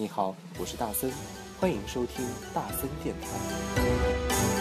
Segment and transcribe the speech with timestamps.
[0.00, 1.12] 你好，我是大森，
[1.60, 4.59] 欢迎收听大森电台。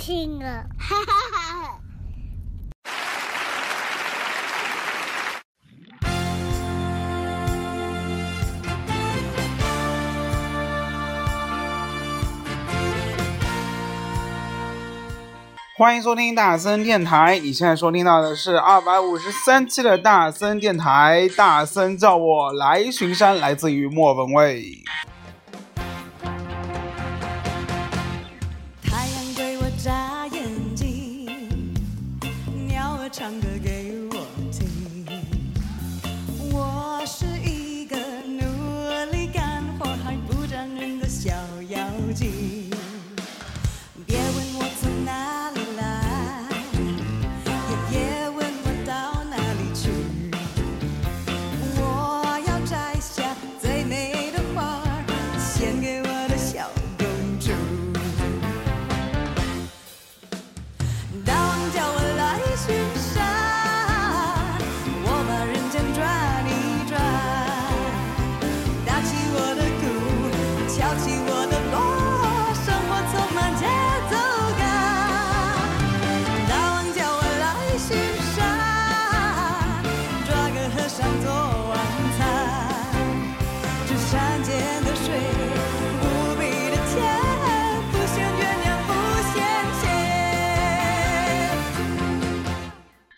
[0.00, 0.64] 听啊！
[0.78, 1.76] 哈哈哈哈。
[15.76, 21.28] 欢迎收听大森电台，你现在收听到的是二百五十三期的大森电台。
[21.36, 24.82] 大森叫我来巡山，来自于莫文蔚。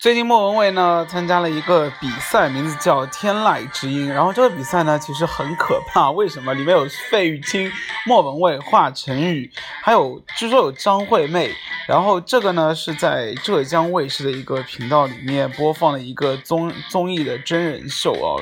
[0.03, 4.09] 最近莫文蔚呢参加了一个比赛，名字叫《天籁之音》。
[4.13, 6.53] 然后这个比赛呢其实很可怕，为什么？
[6.53, 7.71] 里面有费玉清、
[8.05, 9.49] 莫文蔚、华晨宇，
[9.81, 11.55] 还有据说有张惠妹。
[11.87, 18.41] 然后这个呢是在浙江卫视的一个频道里面播放的一个综综艺的真人秀啊。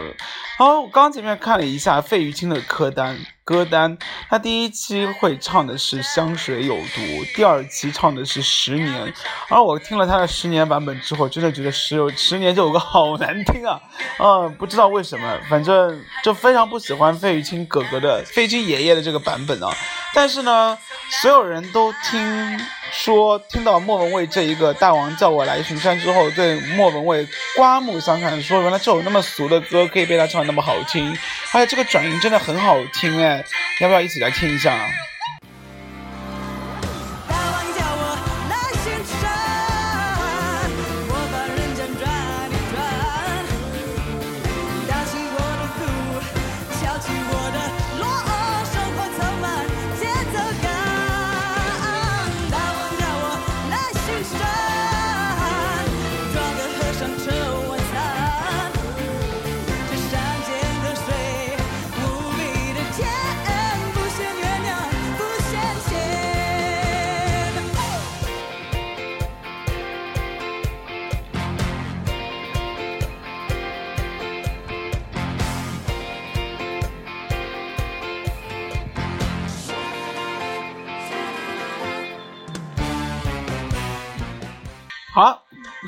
[0.60, 3.18] 然后我刚前面看了一下费玉清的歌单。
[3.44, 3.98] 歌单，
[4.30, 7.02] 他第一期会唱的是《香水有毒》，
[7.36, 9.08] 第二期唱的是《十年》，
[9.50, 13.82] 而我听了他的《十年》版本之后，真的觉得十有十年这首歌好难听啊！
[14.20, 19.70] 嗯，不知道为什么，反正就非常不喜欢费玉清哥哥的费玉清爷爷的这个版本啊。
[20.14, 20.78] 但是呢，
[21.22, 22.60] 所有人都听
[22.92, 31.18] 说听到莫文蔚这一个大王叫我来巡山之后，对莫文蔚刮目相看，说原来这首那么俗的歌可以被他唱得那么好听，
[31.54, 33.44] 而且这个转音真的很好听哎，
[33.80, 34.78] 要不要一起来听一下？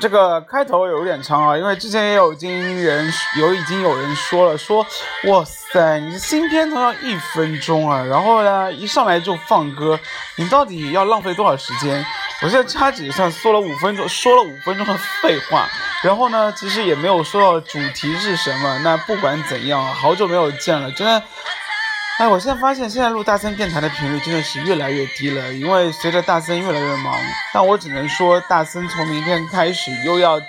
[0.04, 4.86] 这个开头有点长啊，因为之前也有经人有已经有人说了，说
[5.28, 9.98] 哇塞，你新片头要一分钟啊，然后呢一上来就放歌，
[10.36, 12.04] 你到底要浪费多少时间？
[12.42, 15.66] 我现在掐指一算，说了五分钟，说了五分钟的废话，
[16.02, 18.78] 然后呢，其实也没有说到主题是什么。
[18.84, 21.22] 那不管怎样，好久没有见了，真的。
[22.16, 27.12] 哎，我现在发现，现在录大森电台的频率真的是越来越低了，因为随着大森越来越忙。
[27.52, 30.46] 但我只能说，大森从明天开始又要启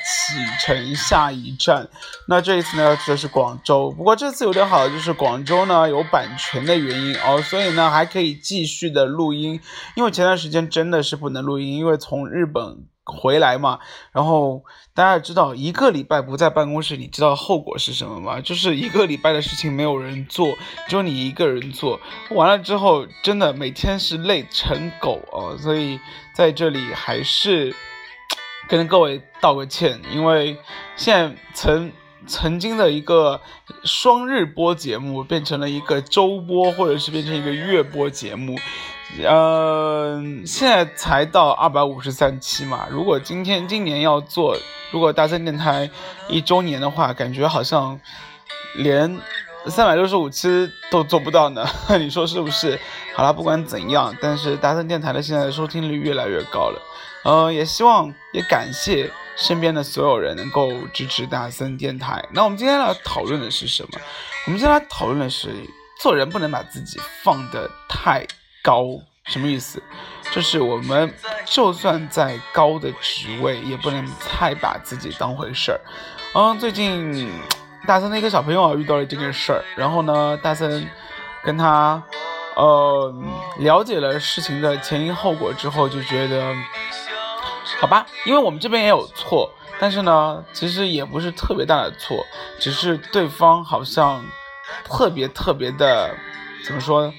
[0.59, 1.87] 程下一站。
[2.27, 3.91] 那这一次呢，要去的是广州。
[3.97, 9.59] 不过这次有点好的就是广州呢有版权的原因哦，所以呢还可以继续的录音。
[9.95, 13.79] 因为前段时间真的是不能录音，因为从日本回来嘛，
[14.11, 14.63] 然后
[14.93, 18.41] 大家知道，一个礼拜不在办公室，你知道后果是什么吗？
[18.41, 20.55] 就是一个礼拜的事情没有人做，
[20.89, 21.99] 只有你一个人做，
[22.31, 25.99] 完了之后真的每天是累成狗哦，所以
[26.33, 27.75] 在这里还是
[28.67, 30.57] 跟各位道个歉，因为
[30.95, 31.91] 现在曾
[32.25, 33.39] 曾经的一个
[33.83, 38.55] 双日播节目变成了一个周播，或者是变成一个月播节目。
[39.23, 42.87] 呃，现在才到二百五十三期嘛。
[42.89, 44.57] 如果今天今年要做，
[44.91, 45.89] 如果大森电台
[46.27, 47.99] 一周年的话，感觉好像
[48.75, 49.19] 连
[49.67, 51.65] 三百六十五期都做不到呢。
[51.99, 52.79] 你说是不是？
[53.15, 56.81] 好了，不管怎样，但是大森电台的现在收听率越来越高了。
[57.23, 62.23] 呃，也希望也感谢身边的所有人能够支持大森电台。
[62.31, 63.89] 那我们今天来讨论的是什么？
[64.45, 65.49] 我们今天来讨论的是
[65.99, 68.27] 做人不能把自己放得太
[68.65, 68.99] 高。
[69.27, 69.81] 什么意思？
[70.31, 71.11] 就是我们
[71.45, 75.81] 就算在高的职位，也不能太把自己当回事儿。
[76.35, 77.31] 嗯，最近
[77.87, 80.87] 大森的一个小朋友啊遇到了这件事儿，然后呢，大森
[81.43, 82.03] 跟他
[82.55, 83.11] 呃
[83.57, 86.53] 了解了事情的前因后果之后，就觉得
[87.79, 92.23] 好吧，因为我们这边也有错，但是呢，其实也不是特别大的错，
[92.59, 94.23] 只是对方好像
[94.83, 96.13] 特别特别的
[96.63, 97.11] 怎么说？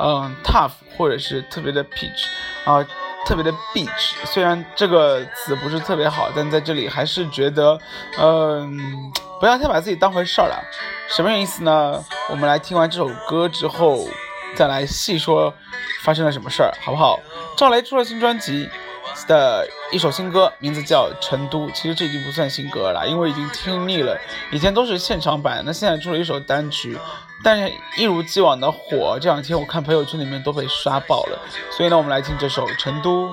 [0.00, 2.26] 嗯，tough 或者是特别的 peach
[2.64, 2.84] 啊，
[3.26, 4.14] 特别的 beach。
[4.24, 7.78] 虽然这个词不是特别好，但在这里还是觉得，
[8.18, 10.62] 嗯，不要太把自己当回事儿了。
[11.08, 12.02] 什么意思呢？
[12.30, 14.08] 我们来听完这首歌之后，
[14.56, 15.52] 再来细说
[16.02, 17.20] 发生了什么事儿，好不好？
[17.56, 18.68] 赵雷出了新专辑
[19.28, 21.66] 的一首新歌，名字叫《成都》。
[21.72, 24.18] 其实这已经不算新歌了，因为已经听腻了。
[24.50, 26.98] 以前都是现场版，那现在出了一首单曲。
[27.44, 31.38] 但是，一如既往的火，这两天我看朋友圈里面都被刷爆了。
[31.70, 33.26] 所以呢，我们来听这首《成都》。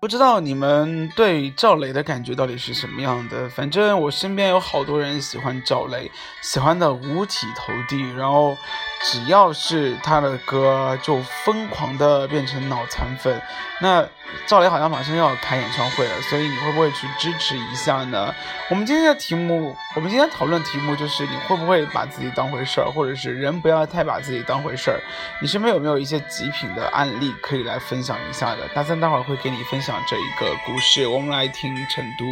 [0.00, 3.46] 不知道你们对赵雷的感觉到底是什么样的？
[3.50, 6.10] 反正我身边有好多人喜欢赵雷，
[6.40, 8.56] 喜欢的五体投地，然后
[9.02, 13.40] 只要是他的歌就疯狂的变成脑残粉。
[13.80, 14.06] 那
[14.46, 18.32] 赵雷好像马上又要开演唱会了，所以你会不会去支持一下呢？
[18.68, 25.00] 我们今天的题目，我们今天讨论题目就是你会不会把自己当回事儿，或者是人不要太把自己当回事儿。
[25.40, 28.68] 你身边有没有一些极品的案例可以来分享一下的？
[28.74, 31.06] 大三待会儿会给你分享这一个故事。
[31.06, 32.24] 我们来听成都。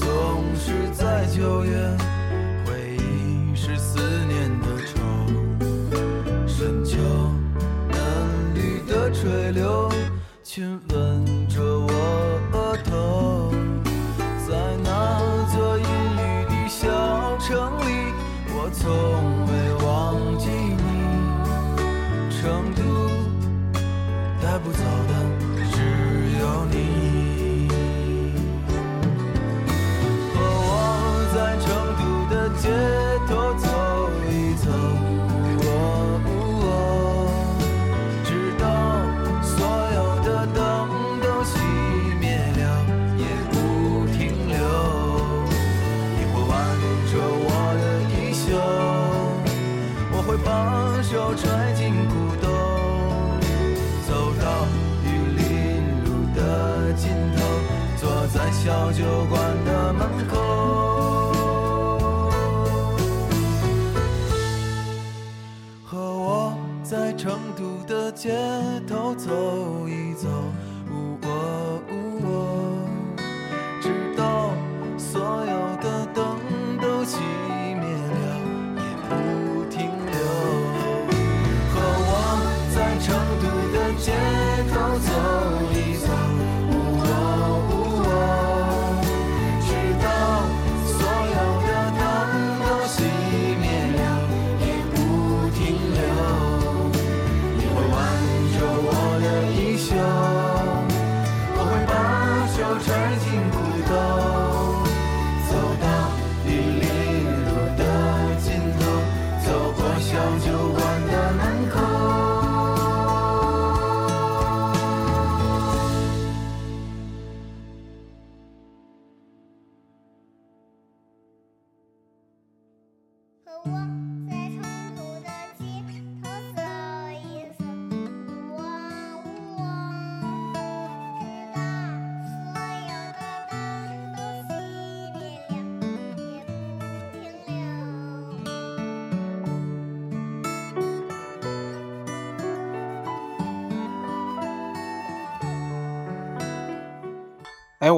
[0.00, 1.72] 总是在九月，
[10.54, 11.11] 亲吻。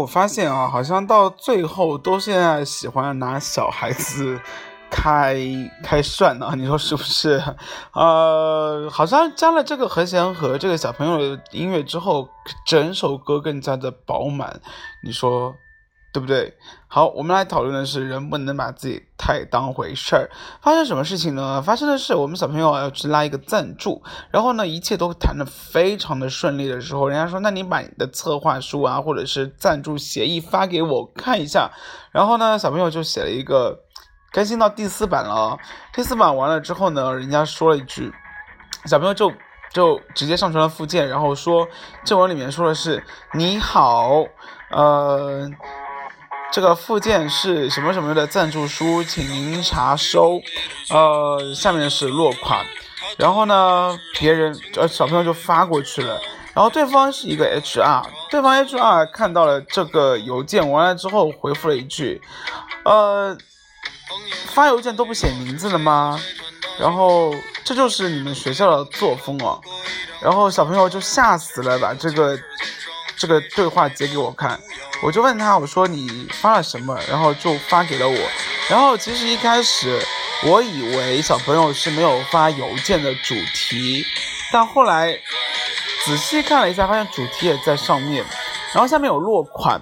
[0.04, 4.38] 我发现啊，好像到最后都现在喜欢拿小孩子
[4.90, 5.34] 开
[5.82, 6.52] 开涮呢？
[6.58, 7.42] 你说是不是？
[7.94, 12.28] 呃，好像加了这个和弦和这个小朋友的音乐之后，
[12.66, 14.60] 整首歌更加的饱满，
[15.02, 15.56] 你说
[16.14, 16.56] 对不对？
[16.86, 20.30] 好，我们来讨论的是人不能把自己太当回事儿。
[20.62, 21.60] 发生什么事情呢？
[21.60, 31.72] 发生的是我们小朋友要去拉一个赞助，然后呢，一切都谈得非常的顺利的时候，人家说，那你把你的策划书啊，或者是赞助协议发给我看一下。
[32.12, 33.80] 然后呢，小朋友就写了一个，
[34.30, 35.58] 更新到第四版了。
[35.92, 38.12] 第四版完了之后呢，人家说了一句，
[38.84, 39.32] 小朋友就
[39.72, 41.66] 就直接上传了附件，然后说
[42.04, 43.02] 正文里面说的是
[43.32, 44.24] 你好，
[44.70, 45.50] 呃。
[46.54, 50.40] 这个附件是什么什么的赞助书，请您查收。
[50.88, 52.64] 呃，下面是落款，
[53.18, 56.16] 然后呢，别人呃小朋友就发过去了，
[56.54, 62.22] 然后对方是一个 HR，对方 HR 看到了这个邮件完了之后回复了一句，
[62.84, 63.36] 呃，
[64.46, 66.20] 发邮件都不写名字的吗？
[66.78, 67.34] 然后
[67.64, 69.58] 这就是你们学校的作风啊，
[70.22, 72.38] 然后小朋友就吓死了，把这个
[73.16, 74.58] 这个对话截给我看。
[75.02, 76.98] 我就问他，我说你发了什么？
[77.08, 78.18] 然后就发给了我。
[78.68, 80.00] 然后其实一开始
[80.44, 84.04] 我以为小朋友是没有发邮件的主题，
[84.52, 85.18] 但后来
[86.04, 88.24] 仔细看了一下，发现主题也在上面，
[88.72, 89.80] 然后下面有落款，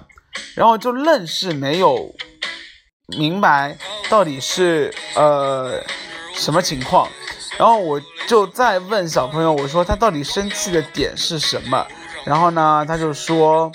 [0.55, 2.13] 然后就愣是没有
[3.17, 3.77] 明白
[4.09, 5.81] 到底是呃
[6.35, 7.07] 什么情况。
[7.57, 11.85] 然后我就再问小朋友，我说他到底生气的点是什么？
[12.25, 13.71] 然后呢，他就说。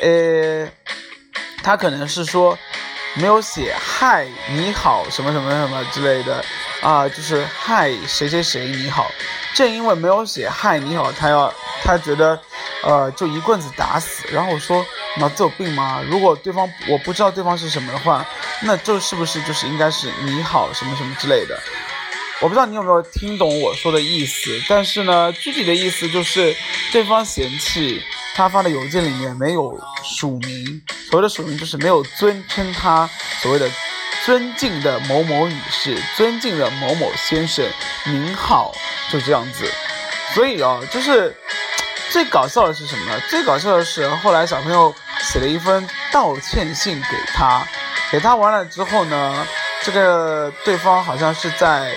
[0.00, 0.66] 呃，
[1.62, 2.56] 他可能是说
[3.16, 6.42] 没有写嗨你好什么什么什么之类的
[6.80, 9.10] 啊，就是嗨谁谁谁你好。
[9.52, 11.52] 正因为没有写嗨你好，他要
[11.82, 12.40] 他觉得
[12.82, 14.26] 呃就一棍子打死。
[14.32, 14.86] 然后我说
[15.18, 16.00] 脑子有病吗？
[16.08, 18.24] 如果对方我不知道对方是什么的话，
[18.62, 21.60] 那就是不是就是应该是你好什么什么之类的。
[22.40, 26.56] 我不知道你有没有听懂我说的意思，但是呢，具体的意思就是
[26.90, 28.02] 对方嫌弃。
[28.32, 30.80] 他发的邮件里面没有署名，
[31.10, 33.10] 所谓的署名就是没有尊称他
[33.42, 33.68] 所谓的
[34.24, 37.66] 尊敬的某某女士，尊敬的某某先生，
[38.06, 38.72] 您好，
[39.10, 39.70] 就这样子。
[40.32, 41.36] 所以啊，就是
[42.08, 43.20] 最搞笑的是什么呢？
[43.28, 47.66] 最搞笑的是后来小朋友写了一封道歉信给他，
[48.10, 49.46] 给他完了之后呢，
[49.82, 51.94] 这个对方好像是在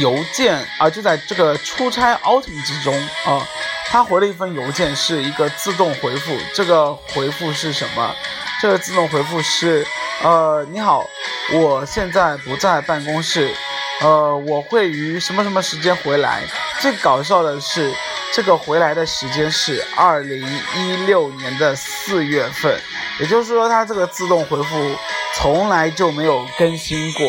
[0.00, 3.46] 邮件啊，就在这个出差 outing 之中啊。
[3.88, 6.36] 他回了一封邮件，是一个自动回复。
[6.52, 8.14] 这个回复是什么？
[8.60, 9.86] 这个自动回复是，
[10.22, 11.06] 呃，你好，
[11.52, 13.54] 我现在不在办公室，
[14.00, 16.42] 呃，我会于什么什么时间回来。
[16.80, 17.94] 最搞笑的是，
[18.32, 22.78] 这个回来的时间是二零一六年的四月份，
[23.20, 24.96] 也就是说，他这个自动回复
[25.34, 27.24] 从来就没有更新过。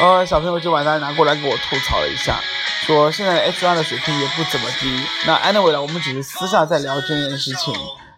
[0.00, 2.40] 呃，小朋友就把它拿过来给我吐槽了一下。
[2.86, 5.04] 说现在 HR 的水平也不怎么低。
[5.26, 7.74] 那 anyway，我们只是私下在聊这件事情，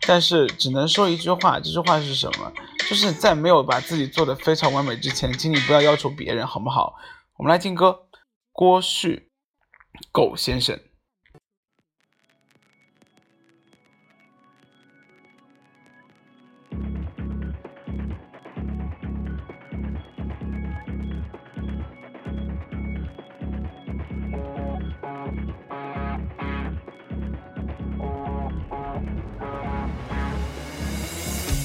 [0.07, 2.53] 但是只能说一句话，这句话是什么？
[2.89, 6.95] 就是在没有把自己做的非常完美之前，请你不要要求别人，好不好？
[7.37, 8.03] 我们来听歌，
[8.53, 9.31] 郭旭，
[10.13, 10.79] 狗先生。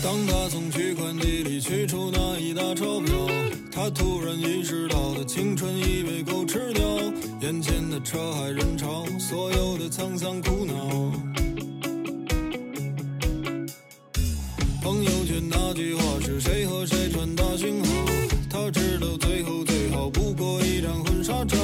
[0.07, 3.13] 当他从取款机里取出那一沓钞票，
[3.69, 6.81] 他突然意识到的青春已被狗吃掉，
[7.41, 11.11] 眼前的车海人潮，所有的沧桑苦恼。
[14.81, 18.05] 朋友圈那句话是谁和谁传达讯号？
[18.49, 21.57] 他知道最后最好不过一张婚纱照，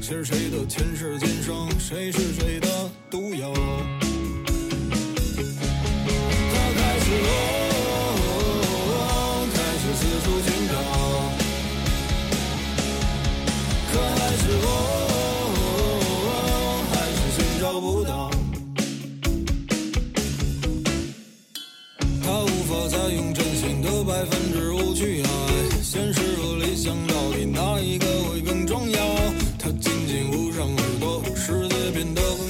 [0.00, 3.54] 是谁的前世今生，谁是谁的毒药？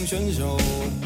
[0.06, 1.03] 选手。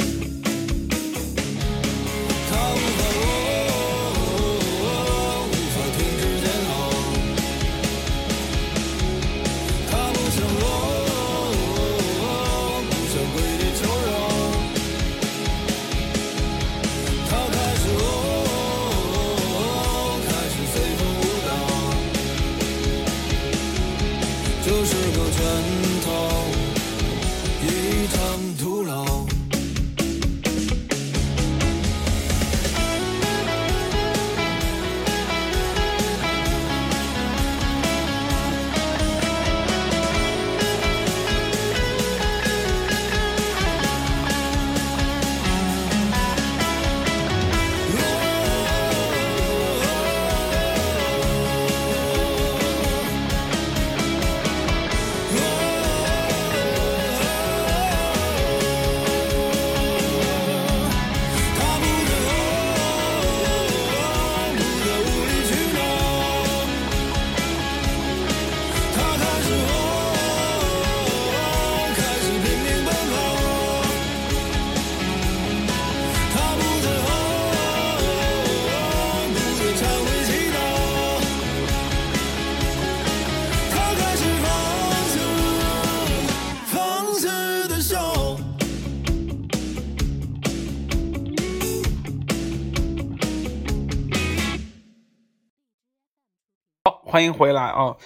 [97.19, 97.97] 欢迎回来哦。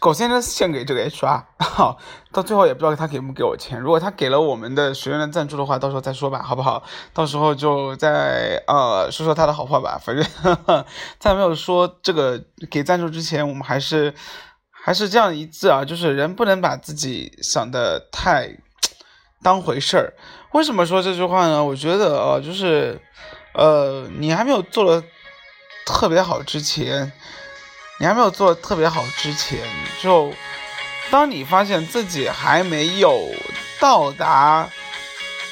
[0.00, 1.98] 狗先生献给这个 HR，好，
[2.32, 3.78] 到最后也不知道他给不给我钱。
[3.78, 6.82] 如果他给了我们的学员的赞助的话，到时候再说吧，好不好？
[7.12, 10.00] 到时候就再呃说说他的好话吧。
[10.02, 10.24] 反正
[11.20, 14.14] 在没有说这个给赞助之前，我们还是
[14.70, 18.48] 还是这样一致啊，就是人不能把自己想的太
[19.42, 20.14] 当回事儿。
[20.52, 21.62] 为什么说这句话呢？
[21.62, 22.98] 我觉得呃，就是
[23.52, 25.06] 呃，你还没有做的
[25.84, 27.12] 特别好之前。
[27.98, 29.60] 你还没有做特别好之前，
[30.00, 30.32] 就
[31.10, 33.30] 当你发现自己还没有
[33.78, 34.68] 到达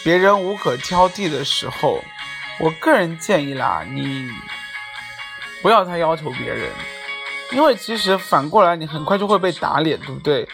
[0.02, 2.02] 别人无可挑剔的时候，
[2.58, 4.28] 我个人建议啦，你
[5.62, 6.68] 不要太要求别人，
[7.52, 10.48] 因为其实反过来你很快就会被打脸，对不对？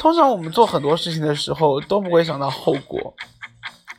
[0.00, 3.14] 通常我们做很多事情的时候都不会想到后果，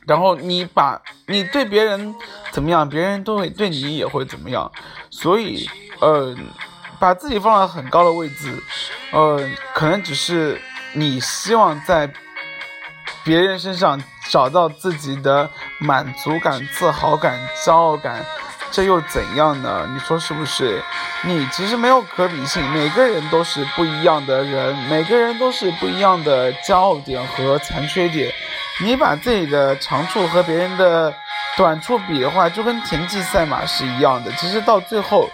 [0.04, 2.12] 然后你把你对别人
[2.50, 4.70] 怎么样，别人都会对你也会怎么样，
[5.10, 5.70] 所以，
[6.00, 6.48] 嗯。
[6.98, 8.62] 把自己放到很高的位置，
[9.12, 9.40] 呃，
[9.74, 10.60] 可能只是
[10.94, 12.10] 你希望在
[13.22, 18.24] 别人身上找到自己的满足感、自豪感、骄傲感，
[18.70, 19.88] 这又怎样呢？
[19.92, 20.82] 你说是不是？
[21.22, 28.32] 你其实没有可比性，每个人都是不一样的人，每个人都是不一样的骄傲点和残缺点。
[28.80, 31.12] 你把自己的长处和别人的
[31.56, 34.30] 短处比的话，就跟田忌赛马是一样的。
[34.32, 35.28] 其实到最后。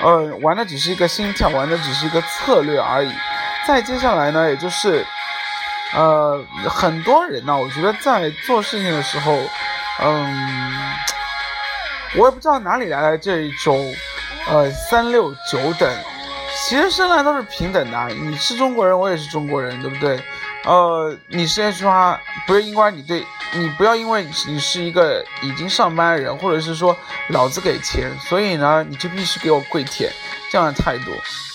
[0.00, 3.12] 呃，玩的只是一个心跳，玩的只是一个策略而已。
[3.66, 5.06] 再接下来呢，也就是，
[5.94, 9.38] 呃，很多人呢，我觉得在做事情的时候，
[10.02, 10.94] 嗯，
[12.16, 13.94] 我也不知道哪里来的这一种，
[14.48, 15.88] 呃，三六九等。
[16.66, 20.22] 其实生来都是平等的，你是中国人，我也是中国人，对不对？
[20.64, 23.24] 呃，你是 HR，不是因为你对。
[23.56, 26.96] 你不要因为你是一个已经上班的人，或者是说
[27.28, 30.10] 老子给钱，所以呢你就必须给我跪舔，
[30.50, 31.12] 这样的态度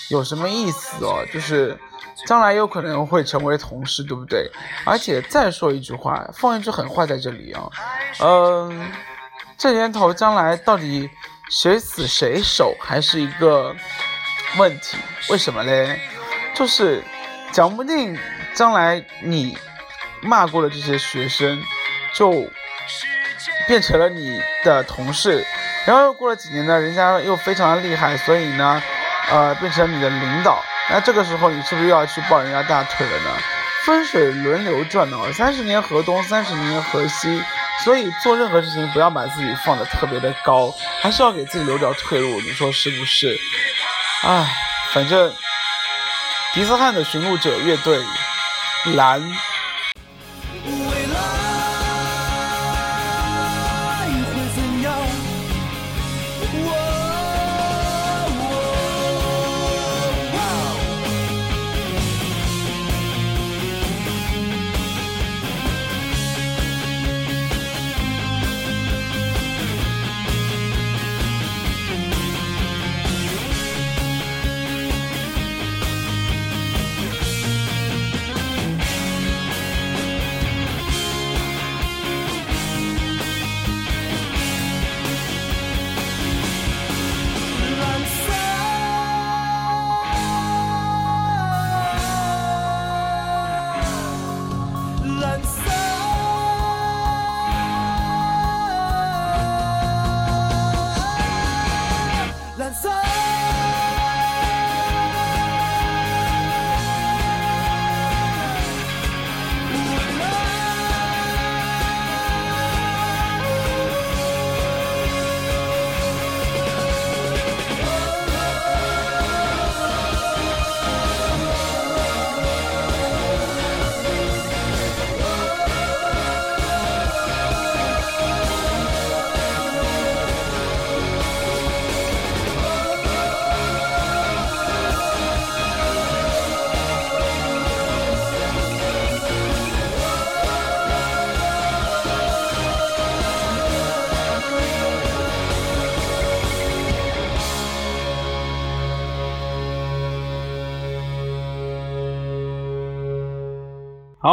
[0.09, 1.25] 有什么意思哦？
[1.33, 1.77] 就是
[2.25, 4.49] 将来有可能会成为同事，对不对？
[4.85, 7.69] 而且再说一句话，放一句狠话在这里啊，
[8.19, 8.91] 嗯，
[9.57, 11.09] 这年头将来到底
[11.49, 13.75] 谁死谁守还是一个
[14.57, 14.97] 问题？
[15.29, 15.99] 为什么嘞？
[16.55, 17.03] 就是
[17.51, 18.17] 讲不定
[18.53, 19.57] 将来你
[20.21, 21.61] 骂过的这些学生。
[22.19, 22.51] 就
[23.65, 25.41] 变成了你的同事，
[25.85, 28.83] 然后又过了几年呢，人家又非常的厉害，所以呢，
[29.31, 30.61] 呃，变成了你的领导。
[30.89, 33.29] 那这个时候你是不是又要去抱人家大腿了呢？
[33.85, 37.41] 风水轮流转呢，三十年河东，三十年河西。
[37.85, 42.41] 所以做任何事情不要把自己放的特别的高，还是要给自己留点退路。
[42.41, 43.39] 你说是不是？
[44.23, 44.45] 唉，
[44.91, 45.33] 反正
[46.53, 48.03] 迪斯汉的寻路者乐队，
[48.95, 49.23] 蓝。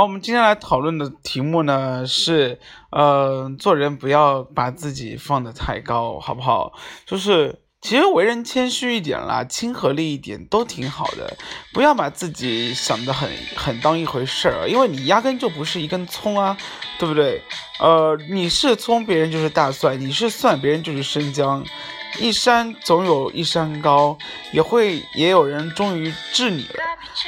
[0.06, 6.74] 我们今天来讨论的题目呢是，呃，做人不要把自己放得太高，好不好？
[7.04, 11.36] 就是其实为人谦虚一点啦，亲和力一点都挺好的，
[11.72, 16.56] 不要把自己想得很很当一回事儿，因为你压根就不是一根葱啊，
[17.00, 17.42] 对不对？
[17.80, 21.64] 呃，你是葱，别人就是大蒜；你是蒜，别人就是生姜。
[22.18, 24.16] 一山总有一山高，
[24.52, 26.82] 也会也有人终于治你了。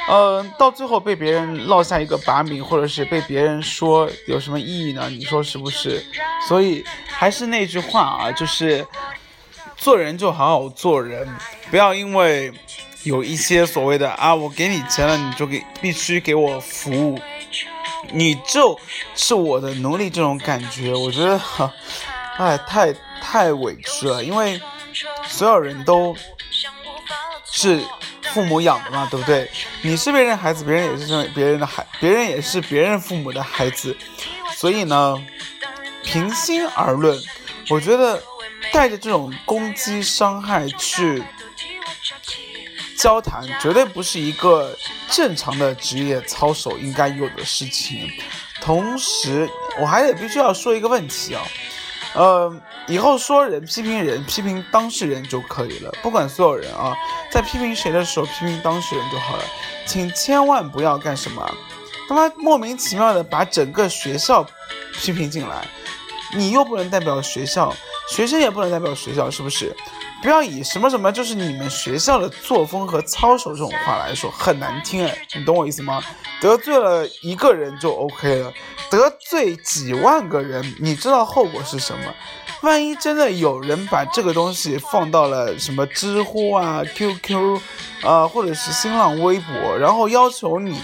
[0.07, 5.09] 呃，到最后被别人落下一个把柄，或者是被别人说有什么意义呢？
[5.09, 6.03] 你说是不是？
[6.47, 8.85] 所以还是那句话啊，就是
[9.75, 11.27] 做人就好好做人，
[11.71, 12.53] 不要因为
[13.03, 17.19] 有一些所谓的啊，我给你钱了，你就给必须给我服务，
[18.11, 18.79] 你就
[19.15, 21.71] 是我的奴隶这种感觉，我觉得，哈
[22.37, 24.61] 哎，太太委屈了，因为
[25.27, 26.15] 所有人都
[27.51, 27.81] 是
[28.33, 29.49] 父母养的嘛，对不对？
[29.81, 33.95] 你是别人孩子，别人也是别人的孩，别人也是别人父母的孩子，
[34.55, 35.21] 所以呢，
[36.03, 37.17] 平心而论，
[37.69, 38.21] 我觉得
[38.71, 41.23] 带着这种攻击、伤害去
[42.97, 44.75] 交谈，绝对不是一个
[45.09, 48.11] 正常的职业操守应该有的事情。
[48.61, 49.49] 同时，
[49.79, 51.41] 我还得必须要说一个问题啊，
[52.15, 52.53] 呃，
[52.87, 56.95] 以后说人批评人，批评当事人就可以了，不管所有人啊，
[57.31, 59.43] 在批评谁的时候，批评当事人就好了，
[59.85, 61.47] 请千万不要干什么，
[62.07, 64.43] 他妈莫名其妙的把整个学校
[64.93, 65.67] 批评进来，
[66.35, 67.73] 你又不能代表学校，
[68.09, 69.75] 学生也不能代表学校，是不是？
[70.21, 76.03] 不要以什么什么就是你们学校的作风和操守这种话来说，很难听哎，你懂我意思吗？
[76.41, 78.53] 得罪了一个人就 OK 了，
[78.89, 82.13] 得罪几万个人，你知道后果是什么？
[82.61, 87.61] 万一真的有人把这个东西放到了什么知乎啊、QQ
[88.03, 90.77] 啊，或者是新浪微博，然后要求你，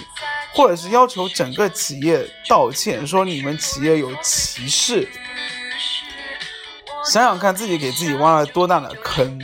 [0.54, 5.10] 或者是要求整个企业道歉，说你们企业有歧视。
[7.06, 9.39] 想想看自己给自己挖了多大的坑，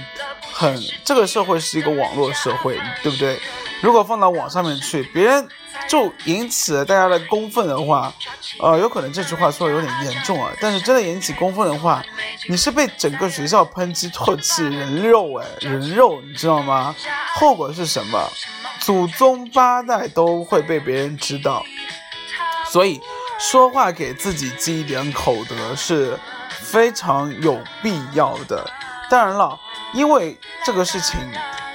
[0.51, 3.39] 很这个社会是一个网络社会，对不对？
[3.81, 5.47] 如果放到网上面去，别人
[5.87, 8.13] 就引起了大家的公愤的话，
[8.59, 12.03] 呃，有可能这句话说的有点严重啊，但是真的引起公愤的话，
[12.47, 16.95] 你是被整个学校抨击唾弃人肉哎，人肉，你知道吗？
[17.35, 18.29] 后果是什么？
[18.79, 21.63] 祖宗八代都会被别人知道，
[22.71, 22.99] 所以
[23.39, 26.19] 说话给自己积一点口德是。
[26.71, 28.65] 非常有必要的。
[29.09, 29.59] 当然了，
[29.93, 31.19] 因为这个事情，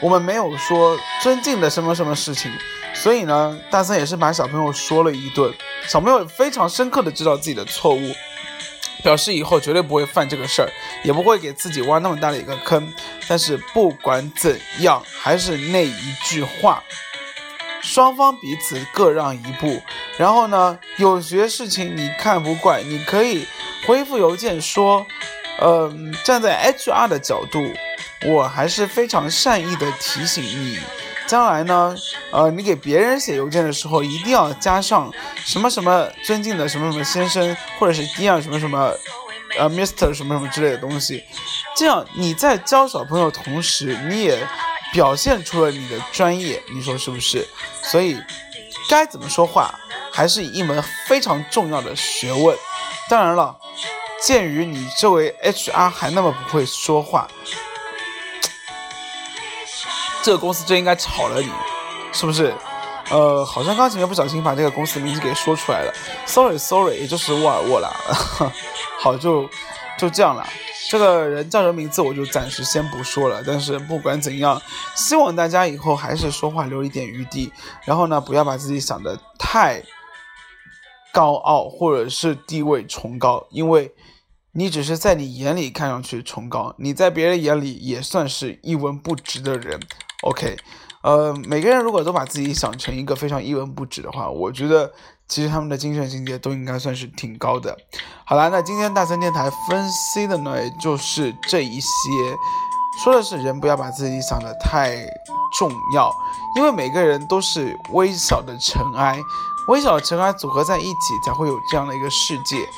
[0.01, 2.51] 我们没有说尊敬的什么什么事情，
[2.95, 5.53] 所以呢，大森也是把小朋友说了一顿。
[5.87, 8.15] 小朋友非常深刻的知道自己的错误，
[9.05, 10.69] 表示以后绝对不会犯这个事儿，
[11.05, 12.91] 也不会给自己挖那么大的一个坑。
[13.29, 16.83] 但是不管怎样，还是那一句话，
[17.83, 19.83] 双方彼此各让一步。
[20.17, 23.47] 然后呢，有些事情你看不惯，你可以。
[23.87, 25.07] 回复邮件说，
[25.61, 27.63] 嗯，站在 HR 的角度，
[28.27, 30.79] 我还是非常善意的提醒你，
[31.27, 31.95] 将来呢，
[32.33, 35.13] 呃，你给别人写邮件的时候，一定要加上
[35.45, 38.93] 什么什么尊敬的什么什么先生，或者是 Dear 什么什么，
[39.57, 41.23] 呃，Mr 什么什么之类的东西，
[41.77, 44.45] 这样你在教小朋友同时，你也
[44.93, 47.47] 表现出了你的专业，你说是不是？
[47.83, 48.21] 所以，
[48.91, 49.73] 该怎么说话，
[50.11, 52.57] 还是一门非常重要的学问。
[53.09, 53.57] 当然了。
[54.21, 57.29] 鉴于你这位 HR 还那么不会说话，
[60.23, 61.51] 这个公司真应该炒了你，
[62.13, 62.55] 是不是？
[63.11, 65.95] 呃，好像刚前面不小心把这个公司名字给说出来了
[66.27, 67.95] ，sorry sorry，也就是沃尔沃啦。
[68.99, 69.49] 好，就
[69.97, 70.45] 就这样了。
[70.89, 73.43] 这个人叫什么名字我就暂时先不说了。
[73.47, 74.61] 但是不管怎样，
[74.97, 77.53] 希望大家以后还是说话留一点余地，
[77.85, 79.81] 然后呢，不要把自己想的太
[81.17, 83.95] 高傲或者是地位崇高，因为。
[84.59, 89.79] 你只是在你眼里看上去崇高，你在别人眼里也算是一文不值的人。
[90.23, 90.57] OK，
[91.03, 94.91] 呃，每个人如果都把自己想成一个非常一文不值的话，我觉得
[95.29, 97.77] 其实他们的精神境界都应该算是挺高的。
[98.25, 101.87] 好了，那今天大三电台分析的呢，就是这一些，
[103.05, 104.97] 说的是人不要把自己想的太
[105.59, 106.11] 重要，
[106.57, 109.21] 因为每个人都是微小的尘埃，
[109.69, 112.69] 微小尘埃组合在一起才会有这样的一个世界。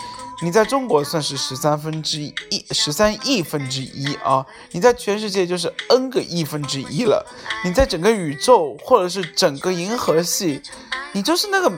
[0.41, 4.47] 你在中国算是十三分之一，十三亿分之一啊！
[4.71, 7.27] 你在全世界就是 n 个亿分之一了。
[7.65, 10.63] 你在整个宇宙或者是整个银河系，
[11.13, 11.69] 你就是那个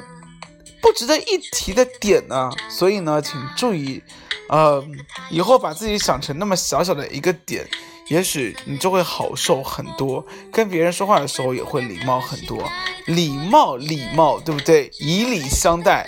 [0.83, 2.51] 不值得一提的点呢。
[2.69, 4.03] 所以呢，请注意，
[4.51, 4.85] 呃，
[5.31, 7.67] 以后把自己想成那么小小的一个点，
[8.11, 12.59] 也许你就会好受很多，跟别人说话的时候也会礼貌很多。
[13.07, 14.91] 礼貌，礼貌，对不对？
[14.99, 16.07] 以礼相待。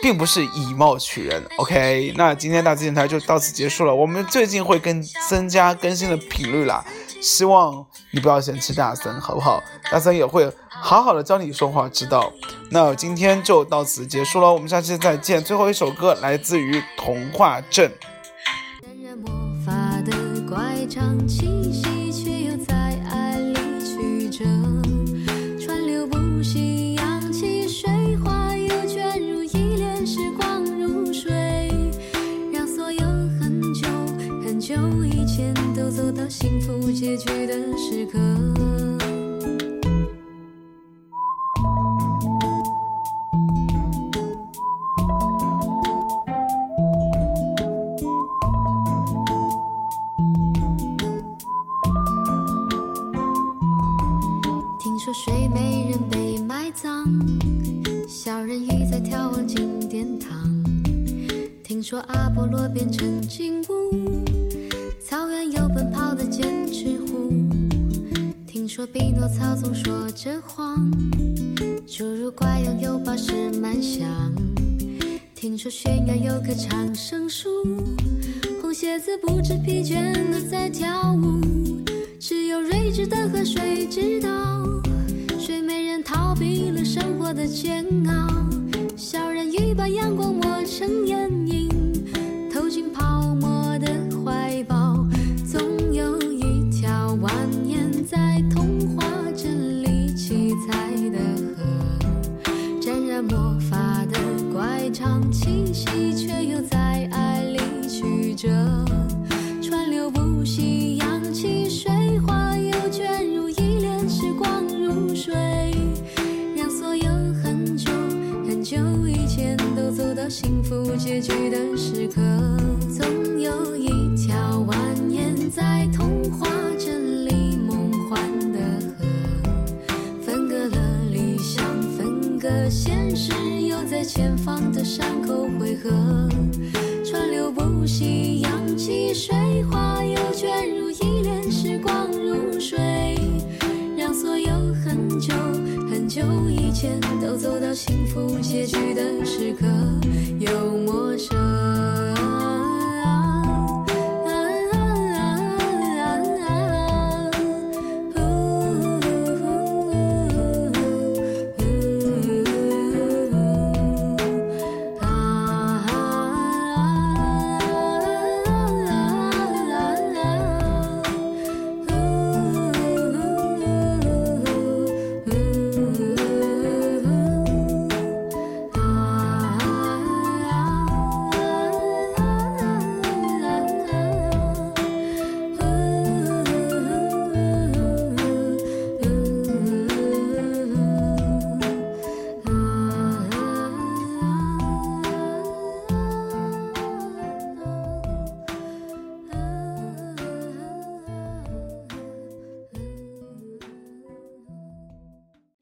[0.00, 2.14] 并不是以貌取人，OK？
[2.16, 3.92] 那今天大字电台就到此结束了。
[3.92, 6.84] 我们最近会更增加更新的频率啦，
[7.20, 9.60] 希望你不要嫌弃大森，好不好？
[9.90, 12.32] 大森也会好好的教你说话之道。
[12.70, 15.42] 那今天就到此结束了，我们下期再见。
[15.42, 17.90] 最后一首歌来自于童话镇。
[20.88, 22.74] 魔法的乖张气息，却又在
[23.10, 24.44] 爱里曲折。
[25.60, 27.90] 川流不息，扬起水
[28.24, 31.30] 花，又卷入一帘，时光如水，
[32.52, 33.00] 让所有
[33.38, 33.86] 很久
[34.42, 34.74] 很久
[35.04, 38.97] 以前都走到幸福结局的时刻。
[55.28, 57.06] 睡美人被埋葬，
[58.08, 60.64] 小人鱼在眺望金殿堂。
[61.62, 64.24] 听说阿波罗变成金乌，
[64.98, 67.30] 草原有奔跑的剑齿虎。
[68.46, 70.90] 听说匹诺曹总说着谎，
[71.86, 74.08] 侏儒怪拥有宝石满箱。
[75.34, 76.87] 听说悬崖有棵长